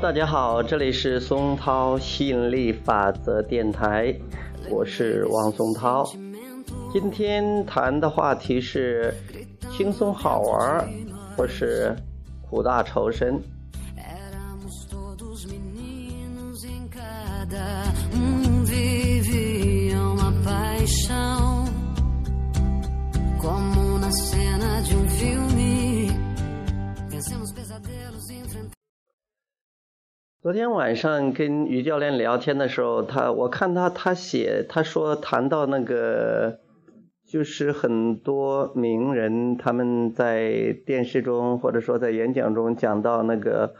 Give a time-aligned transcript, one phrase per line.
[0.00, 4.14] 大家好，这里是松涛吸引力法则电台，
[4.70, 6.10] 我是王松涛。
[6.90, 9.14] 今天谈的话题是
[9.70, 10.88] 轻松好玩，
[11.36, 11.94] 或是
[12.40, 13.38] 苦大仇深。
[30.50, 36.58] 昨天晚上跟于教练聊天的时候，他我看他他写他说谈到那个，
[37.24, 43.76] 就是很多名人他们在电视中或者说在演讲中讲到那个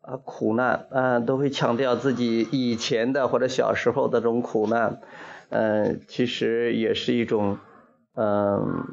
[0.00, 5.00] 啊苦难啊，都会强调自己以前的或者小时候的这种苦难，
[5.48, 7.58] 嗯，其实也是一种
[8.14, 8.84] 嗯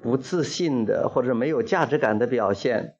[0.00, 2.94] 不自信的或者没有价值感的表现。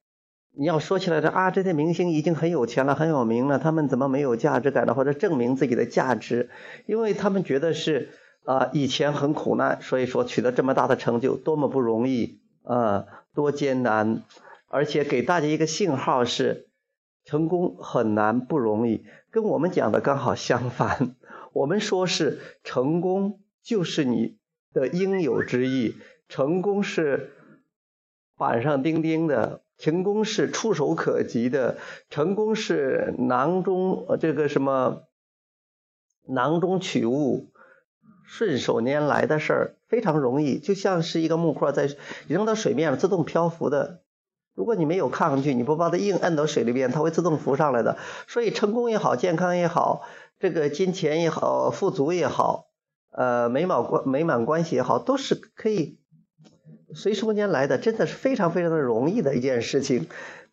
[0.61, 4.95] 你要说起来的啊，这些明星已经很有钱了，很有名了，他们怎么没有价值感呢？
[4.95, 6.51] 或者证明自己的价值？
[6.87, 8.09] 因为他们觉得是
[8.45, 14.25] 啊，以前很苦难，所以说取得这么大的成就，多么不容易啊，多艰难，
[14.67, 16.67] 而且给大家一个信号是，
[17.25, 19.05] 成功很难不容易。
[19.31, 21.15] 跟我们讲的刚好相反，
[21.53, 24.39] 我们说是成功就是你
[24.73, 25.95] 的应有之义，
[26.29, 27.31] 成功是
[28.37, 29.61] 板上钉钉的。
[29.79, 31.79] 成功是触手可及的，
[32.11, 35.05] 成功是囊中这个什么
[36.27, 37.51] 囊中取物，
[38.27, 41.89] 顺手拈来的事儿，非常容易，就像是一个木块在
[42.27, 44.03] 扔到水面上自动漂浮的。
[44.55, 47.97] 如果你没有抗拒，你不把它硬摁到水里边，它会自动浮上来的。
[48.27, 50.03] 所以成功也好，健康也好，
[50.41, 52.67] 这个金钱也好，富足也好，
[53.13, 55.98] 呃，美满关美满关系也好，都是可以。
[56.95, 60.07] 随手拈来的，真的是非常非常的容易的一件事情。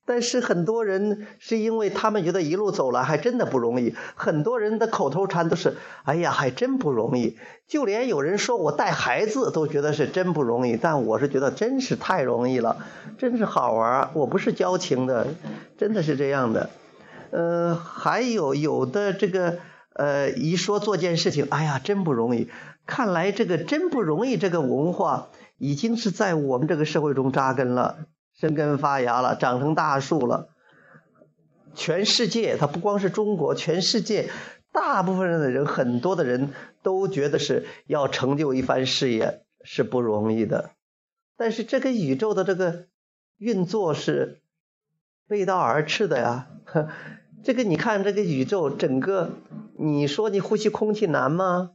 [0.07, 3.95] 但是很多人是因为他们觉得一路走来还真的不容易。
[4.13, 7.37] 很多人的口头禅都是：“哎呀，还真不容易。”
[7.67, 10.77] 就连有人说我带孩子都觉得是真不容易。
[10.77, 12.77] 但我是觉得真是太容易了，
[13.17, 14.11] 真是好玩。
[14.13, 15.25] 我不是矫情的，
[15.79, 16.69] 真的是这样的。
[17.31, 19.57] 呃，还有有的这个
[19.93, 22.47] 呃，一说做件事情，哎呀，真不容易。
[22.85, 25.29] 看来这个真不容易这个文化。
[25.57, 30.49] 已经是在我们这个社会中扎根了，生根发芽了，长成大树了。
[31.73, 34.29] 全世界，它不光是中国，全世界
[34.71, 40.71] 大部分的人，很多的人都觉得是要成就一番事业是不容易的。
[41.37, 42.87] 但是这个宇宙的这个
[43.37, 44.41] 运作是
[45.27, 46.47] 背道而驰的呀。
[47.43, 49.31] 这个你看，这个宇宙整个，
[49.77, 51.71] 你说你呼吸空气难吗？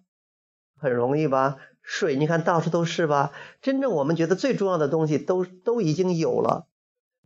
[0.76, 1.58] 很容易吧？
[1.92, 3.32] 水，你看到处都是吧？
[3.62, 6.68] 真正我们觉得最重要的东西都都已经有了，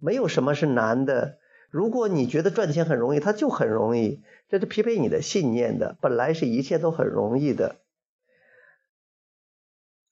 [0.00, 1.36] 没有什么是难的。
[1.69, 5.98] 如果你觉得赚钱很容易，它就很容易，这是匹配你的信念的。
[6.00, 7.76] 本来是一切都很容易的，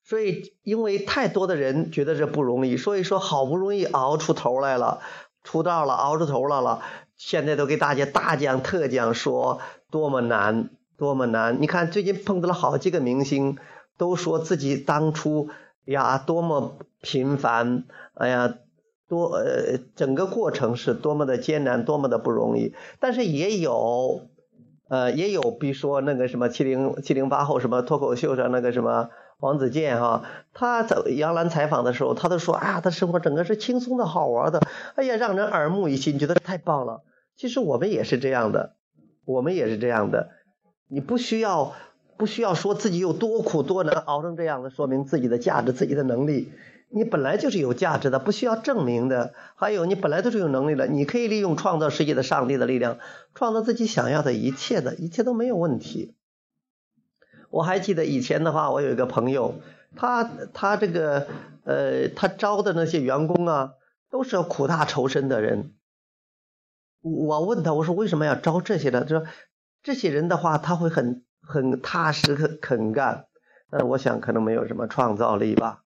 [0.05, 5.01] 所以因为太多的人觉得这不容易，所以说好不容易熬出头来了，
[5.43, 6.83] 出道了，熬出头来了，
[7.17, 10.69] 现在都给大家大讲特讲，说多么难，
[10.99, 11.63] 多么难。
[11.63, 13.57] 你看最近碰到了好几个明星。
[14.03, 15.49] 都说自己当初
[15.85, 18.53] 呀多么平凡，哎呀
[19.09, 22.75] 多呃整个过程是多么的艰难，多么的不容易。
[22.99, 24.27] 但是也有
[24.89, 34.61] 呃也有，比如说那个什么七零七零八后什么脱口秀上那个什么王子健哈，他在杨澜采访的时候，他都说啊，他生活整个是轻松的好玩的，
[34.97, 37.05] 哎呀让人耳目一新，觉得太棒了。
[37.37, 38.75] 其实我们也是这样的，
[39.25, 40.31] 我们也是这样的，
[40.89, 41.73] 你不需要。
[42.23, 46.53] 不需要说自己有多苦多难熬成这样的，说明自己的价值、自己的能力。
[46.89, 49.35] 你本来就是有价值的，不需要证明的。
[49.57, 52.99] 还有，你本来就是有能力的，你可以利用创造世界的上帝的力量，
[53.35, 56.15] 创造自己想要的一切的，一切都没有问题。
[57.51, 59.57] 我还记得以前的话，我有一个朋友，
[59.97, 60.23] 他
[60.55, 61.27] 他这个
[61.65, 63.73] 呃，他招的那些员工啊，
[64.13, 65.73] 都是苦大仇深的人。
[67.01, 69.01] 我问他，我说为什么要招这些呢？
[69.01, 69.25] 他说
[69.83, 71.25] 这些人的话，他会很。
[71.45, 73.27] 很踏实肯肯干，
[73.71, 75.83] 但是我想可能没有什么创造力吧，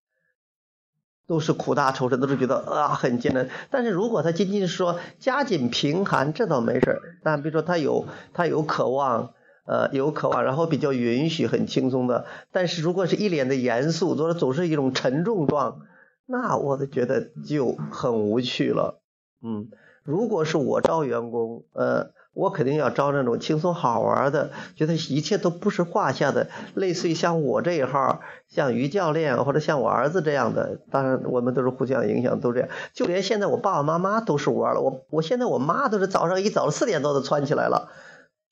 [1.26, 3.49] 都是苦大仇深，都是觉得啊很艰难。
[3.70, 9.32] 但是如果他仅仅是说家境贫寒，这倒没事但比如说他有他有渴望，
[9.67, 12.26] 呃有渴望，然后比较允许很轻松的。
[12.53, 15.81] 但是如果是一脸的严肃，总是总是一种沉重状，
[16.26, 19.00] 那我都觉得就很无趣了。
[19.43, 19.70] 嗯，
[20.05, 22.14] 如果是我招员工，呃。
[22.37, 30.79] 我肯定要招那种轻松好玩的，觉得一切都不是话下的，类似于像我这一号，像于教练或者像我儿子这样的。
[30.91, 32.69] 当然，我们都是互相影响，都这样。
[32.93, 37.88] 就连现在我爸爸妈妈都是玩了，我我现在我妈都是早上一早四点多就窜起来了。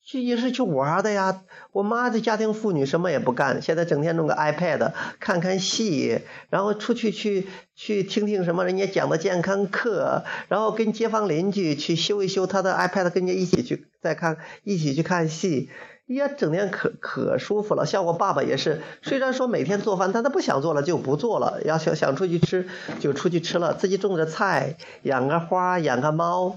[0.05, 1.41] 去也是去玩的呀，
[1.73, 6.21] 我妈的家庭妇女什么也不干，现在整天弄个 iPad 看看戏，
[6.51, 15.71] 然后出去去去听听什么人家讲的健康课，然后跟街坊邻居去修一修他的 iPad，跟人家一起去再看，一起去看戏，
[16.09, 17.87] 呀，整天可可舒服了。
[17.87, 22.69] 像我爸爸也是，虽然说每天做饭，但他不想做了就不做了，要想想出去吃
[23.01, 26.57] 就出去吃了，自己种着菜，养个花，养个猫。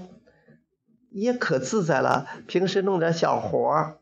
[1.18, 3.98] 也可自在了，平时弄点小活儿，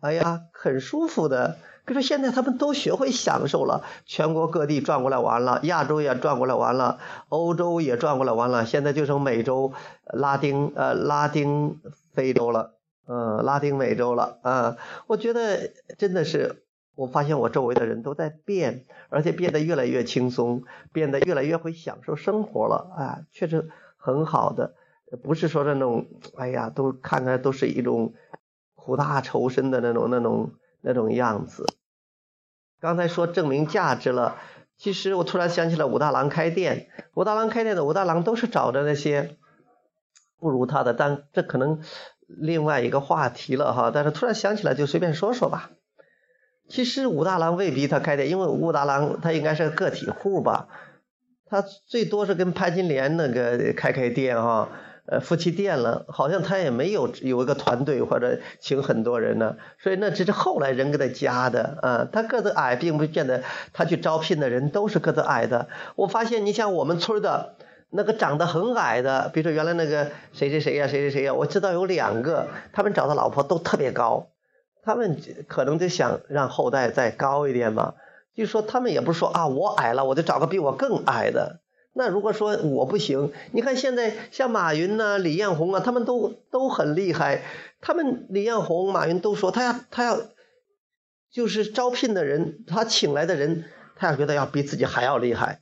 [0.00, 1.58] 哎呀，很舒服的。
[1.84, 6.98] 可是现在他们都学会享受了，全国各地转过来玩了，亚洲也转过来玩了，
[7.28, 9.72] 欧洲也转过来玩了，现在就剩美洲、
[10.04, 11.80] 拉丁呃拉丁
[12.12, 12.76] 非洲了，
[13.08, 14.76] 嗯，拉丁美洲了啊。
[15.08, 16.62] 我觉得真的是，
[16.94, 20.62] 我发现我周围的人都在变，而且变得越来越轻松，
[20.92, 24.74] 变得越来越会享受生活了啊，确实很好的。
[25.16, 26.06] 不是说那种，
[26.36, 28.14] 哎呀，都看看都是一种
[28.74, 31.66] 苦大仇深的那种、那种、那种样子。
[32.80, 34.38] 刚才说证明价值了，
[34.76, 39.36] 其实我突然想起了武大郎开店，武大郎开店的武大郎都是找的那些
[40.38, 41.80] 不如他的，但这可能
[42.26, 43.90] 另外一个话题了哈。
[43.92, 45.70] 但是突然想起来就随便说说吧。
[46.68, 50.68] 其实武大郎未必他开店，因为武大郎他应该是个个体户吧，
[51.44, 54.70] 他最多是跟潘金莲那个开开店哈。
[55.12, 62.08] 呃，夫妻店了，好像他也没有有一个团队或者请很多人呢，所以那只是后来人给他加的啊。
[62.10, 63.42] 他个子矮，并不见得
[63.74, 65.68] 他去招聘的人都是个子矮的。
[65.96, 67.56] 我发现，你像我们村的
[67.90, 74.28] 那个长得很矮的，比如说原来那个谁谁谁呀，谁谁谁呀，我知道有两个，他们找的老婆都特别高，
[74.82, 77.92] 他们可能就想让后代再高一点嘛。
[78.34, 81.60] 就说他们也不是说啊，我矮了，我就找个比我更矮的。
[81.94, 87.42] 那如果说我不行，你看现在像马云呐、李彦宏啊，他们都都很厉害。
[87.80, 90.18] 他们李彦宏、马云都说，他要他要
[91.30, 93.64] 就是招聘的人，他请来的人，
[93.96, 95.60] 他要觉得要比自己还要厉害，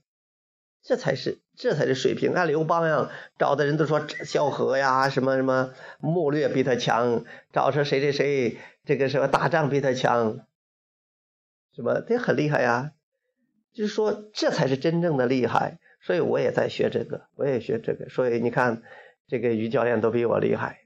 [0.84, 2.32] 这才是这才是水平。
[2.32, 10.46] 按刘邦样找的人都说萧何呀，什么什么谋略比他强，找说谁谁谁这个什么打仗比他强，
[11.74, 12.92] 什么这很厉害呀。
[13.72, 15.78] 就是说，这才是真正的厉害。
[16.02, 18.08] 所以我也在学这个，我也学这个。
[18.08, 18.82] 所以你看，
[19.28, 20.80] 这个于教练都比我厉害，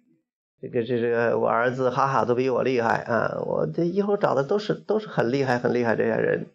[0.61, 3.41] 这个这个我儿子哈哈都比我厉害啊！
[3.47, 6.47] 我这以后找的都是都是很厉害很厉害这些人，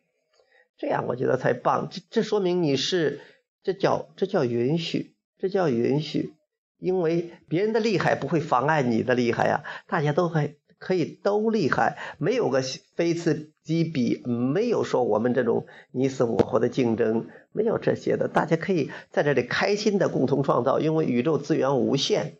[0.78, 1.88] 这样我觉得才棒。
[1.90, 3.22] 这这说明你是
[3.64, 6.34] 这叫这叫允许，这叫允许，
[6.78, 10.59] 因为别人的厉害不会妨碍你的厉害呀，大家都会。
[10.80, 12.62] 可以都厉害，没有个
[12.96, 22.38] 非此即彼，没有说我们这种你死我活的竞争，没有这些的，大家可以在这里开心的共同创造，因为宇宙资源无限，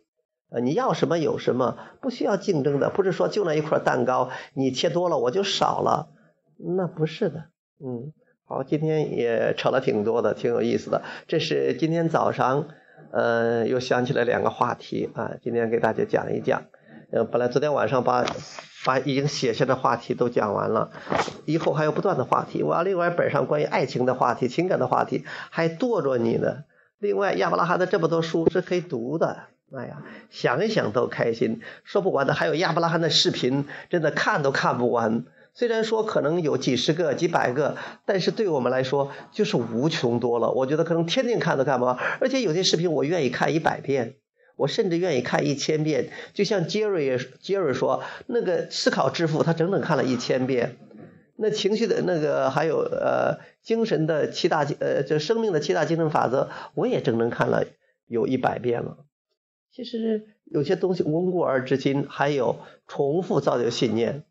[0.48, 6.08] 呃，你要什么有什么，不需要竞争的，不是说就那一块蛋糕，你切多了我就少了，
[6.56, 7.44] 那不是的，
[7.78, 8.12] 嗯，
[8.46, 12.68] 好，今天也扯了挺多的，挺有意思的，这是今天早上，
[13.12, 16.64] 呃，又想起来两个话题啊，今天给大家讲一讲。
[17.12, 18.24] 呃，本来昨天晚上把
[18.84, 20.90] 把已经写下的话题都讲完了，
[21.44, 22.62] 以后还有不断的话题。
[22.62, 26.64] 我要另外本上关于爱情的话题、情感的话题还剁着你呢。
[27.00, 29.38] 另外，亚伯拉罕的这么多书是可以读的，
[29.76, 32.32] 哎呀，想一想都开心，说不完的。
[32.32, 35.24] 还有亚伯拉罕的视频，真的看都看不完。
[35.52, 37.76] 虽然说可能有几十个、几百个，
[38.06, 40.52] 但是对我们来说就是无穷多了。
[40.52, 44.14] 我觉得可能天天看都看不完，而且有些视频我愿意看一百遍。
[44.60, 50.76] 我甚至愿意看一千遍，就像杰瑞杰瑞说，那个思考致富，他整整看了一千遍。
[51.36, 57.64] 那情绪的那个，还有呃精神的七大呃，这生命的七大精神法则，我也整整看了
[58.06, 58.98] 有一百遍了。
[59.72, 64.24] 其实有些东西温故而知新，还有重复造就信念，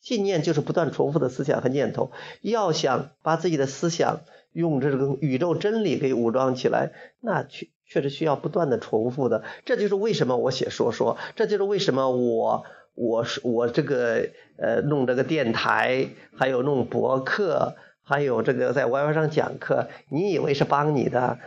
[0.00, 2.10] 信念就是不断重复的思想和念头。
[2.40, 7.70] 要想把自己的思想用这个宇宙真理给武装起来，那去。
[7.88, 12.64] 确实需要不断的重复的，这就是为什么我写说说，这就是为什么我
[12.94, 14.28] 我我这个
[14.58, 21.38] 呃弄这个电台，还有弄博客，还有这个在 YY 上讲课，你以为是帮你的，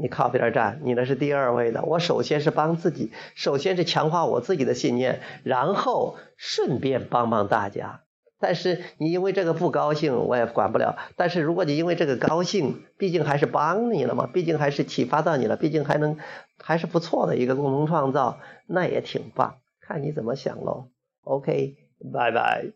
[0.00, 1.82] 你靠边站，你那是第二位的。
[1.84, 8.02] 我首先是帮自己，首先是强化我自己的信念，然后顺便帮帮大家。
[8.40, 10.96] 但是你因为这个不高兴，我也管不了。
[11.14, 16.16] 但是如果你因为这个高兴，毕竟还是帮你了嘛，毕竟还是启发到你了，毕竟还能
[16.58, 19.56] 还是不错的一个共同创造，那也挺棒。
[19.80, 20.88] 看你怎么想喽。
[21.22, 21.76] OK，
[22.12, 22.72] 拜拜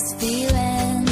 [0.00, 1.09] this feeling.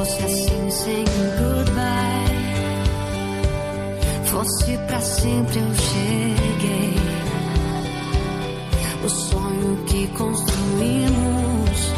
[0.00, 1.04] fosse assim sem
[1.38, 1.74] goodbye,
[4.24, 6.94] fosse para sempre eu cheguei.
[9.04, 11.92] O sonho que construímos,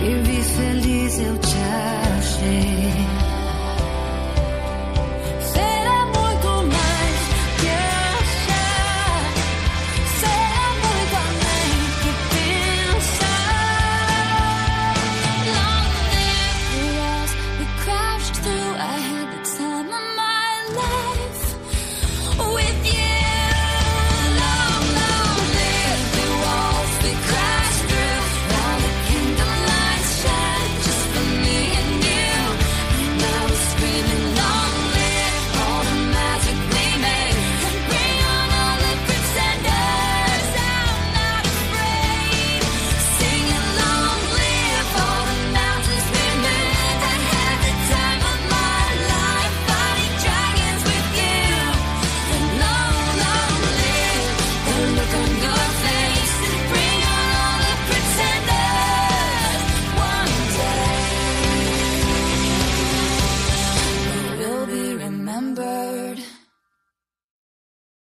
[0.00, 1.56] me vi feliz eu te
[2.18, 3.23] achei.